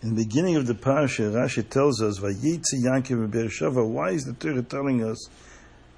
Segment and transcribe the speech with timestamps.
[0.00, 4.32] In the beginning of the parasha, Rashi tells us, "Vayitze Yankov Beersheva." Why is the
[4.32, 5.28] Torah telling us,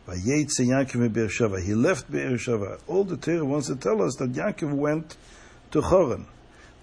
[0.09, 1.63] "Vayitze Yankov Beersheva"?
[1.63, 2.79] He left Beersheva.
[2.87, 5.19] All the Torah wants to tell us that Yankov went
[5.73, 6.25] to Choron.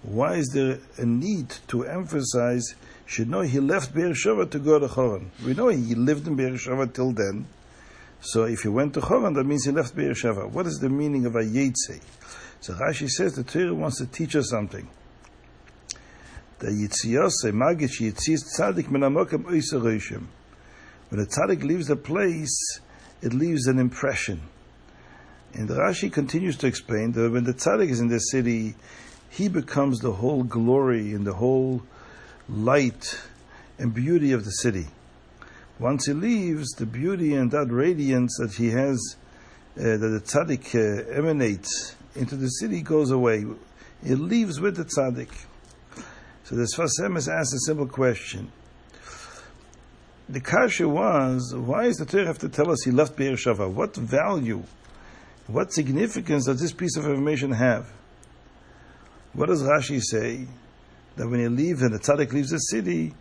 [0.04, 2.76] Why is there a need to emphasize?
[3.04, 5.30] Should know he left Beersheva to go to Choron.
[5.44, 7.46] We know he lived in Beersheva till then.
[8.20, 10.48] So if he went to Choron, that means he left Beersheva.
[10.52, 12.00] What is the meaning of Vayitze?
[12.60, 14.86] So Rashi says the Torah wants to teach us something
[16.58, 20.26] the Yitziyose, Magish Yitzias Tzadik Min HaMokem Oisaroshim.
[21.08, 22.80] When a tzaddik leaves a place,
[23.22, 24.42] it leaves an impression.
[25.54, 28.74] And Rashi continues to explain that when the tzaddik is in the city,
[29.30, 31.82] he becomes the whole glory and the whole
[32.48, 33.18] light
[33.78, 34.88] and beauty of the city.
[35.78, 39.16] Once he leaves, the beauty and that radiance that he has,
[39.78, 43.46] uh, that the tzaddik uh, emanates into the city, goes away.
[44.02, 45.30] It leaves with the tzaddik.
[46.48, 48.50] So the Sfas Emes asked a simple question.
[50.30, 53.70] The kasha was, why does the Torah have to tell us he left Be'er Shava?
[53.70, 54.62] What value,
[55.46, 57.92] what significance does this piece of information have?
[59.34, 60.46] What does Rashi say?
[61.16, 63.12] That when you leave and the tzaddik leaves the city,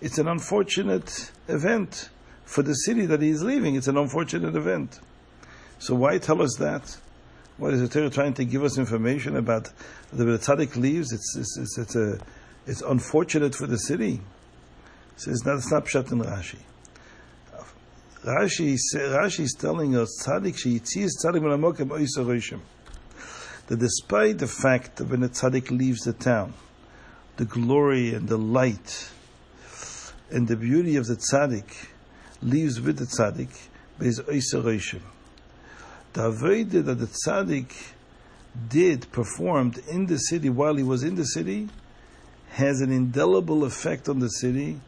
[0.00, 2.08] it's an unfortunate event
[2.44, 3.76] for the city that he is leaving.
[3.76, 4.98] It's an unfortunate event.
[5.78, 6.96] So why tell us that?
[7.56, 9.70] What is the Torah trying to give us information about
[10.12, 11.12] the tzaddik leaves?
[11.12, 12.18] It's, it's, it's, it's a
[12.66, 14.20] it's unfortunate for the city.
[15.16, 16.58] So it's not, Pshat in Rashi.
[18.24, 22.60] Rashi, Rashi is telling us, Tzadik sheyitzis Tzadik menamokem oisaroshim.
[23.66, 26.54] That despite the fact that when a Tzadik leaves the town,
[27.36, 29.10] the glory and the light
[30.30, 31.88] and the beauty of the Tzadik
[32.42, 33.50] leaves with the Tzadik,
[34.00, 35.02] is oisaroshim.
[36.14, 37.72] The Aveda that the Tzadik
[38.68, 41.68] did, performed in the city while he was in the city,
[42.54, 44.80] has an indelible effect on the city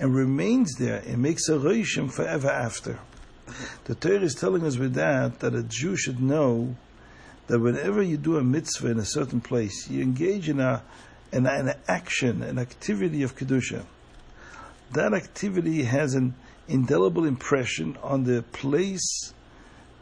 [0.00, 2.98] and remains there and makes a reishim forever after.
[3.84, 6.74] The Torah is telling us with that that a Jew should know
[7.46, 10.82] that whenever you do a mitzvah in a certain place, you engage in a
[11.30, 13.84] an, an action, an activity of kedusha.
[14.90, 16.34] That activity has an
[16.66, 19.32] indelible impression on the place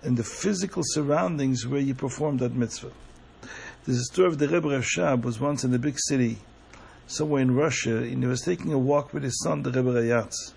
[0.02, 2.92] and the physical surroundings where you perform that mitzvah.
[3.86, 6.38] A story of the Rebbe Rashab was once in a big city
[7.10, 10.54] somewhere in Russia, and he was taking a walk with his son, the Rebbe Rayatz.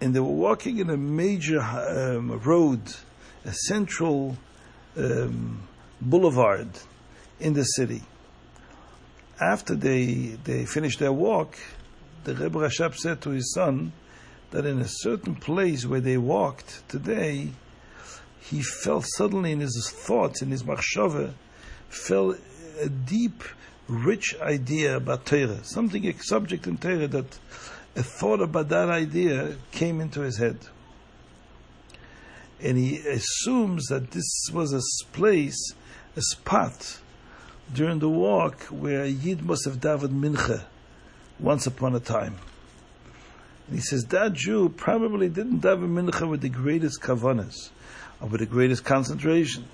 [0.00, 2.80] And they were walking in a major um, road,
[3.44, 4.36] a central
[4.96, 5.62] um,
[6.00, 6.68] boulevard
[7.38, 8.02] in the city.
[9.40, 11.56] After they, they finished their walk,
[12.24, 13.92] the Rebbe Rashab said to his son
[14.50, 17.50] that in a certain place where they walked today,
[18.40, 21.32] he felt suddenly in his thoughts, in his machshava,
[21.88, 22.38] felt
[22.80, 23.44] a deep
[23.88, 27.38] rich idea about Torah, something, a subject in Torah that
[27.94, 30.58] a thought about that idea came into his head.
[32.60, 34.80] And he assumes that this was a
[35.12, 35.74] place,
[36.16, 37.00] a spot
[37.72, 40.64] during the walk where Yid must have davened mincha
[41.40, 42.36] once upon a time.
[43.66, 47.70] And he says that Jew probably didn't daven mincha with the greatest kavanas
[48.20, 49.64] or with the greatest concentration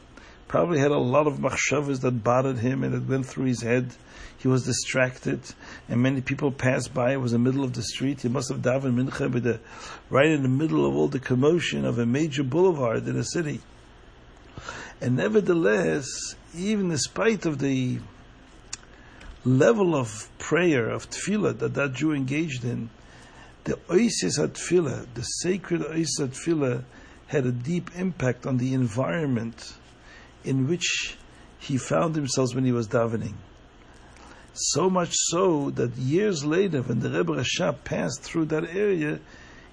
[0.48, 3.92] probably had a lot of machshavas that bothered him and it went through his head.
[4.38, 5.40] He was distracted,
[5.88, 7.12] and many people passed by.
[7.12, 8.22] It was the middle of the street.
[8.22, 9.60] He must have davened mincha with the,
[10.10, 13.60] right in the middle of all the commotion of a major boulevard in a city.
[15.00, 16.06] And nevertheless,
[16.56, 17.98] even in spite of the
[19.44, 22.90] level of prayer, of tefillah that that Jew engaged in,
[23.64, 26.84] the oasis at tefillah, the sacred oasis at tefillah,
[27.26, 29.74] had a deep impact on the environment
[30.48, 31.16] in which
[31.58, 33.34] he found himself when he was davening.
[34.54, 39.20] So much so that years later, when the Rebbe Rashab passed through that area,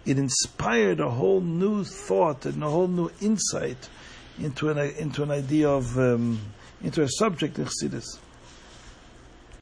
[0.06, 3.90] it inspired a whole new thought and a whole new insight
[4.38, 6.40] into an, into an idea of, um,
[6.84, 8.20] into a subject in Chassidus.